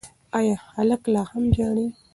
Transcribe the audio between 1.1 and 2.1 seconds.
لا هم ژاړي؟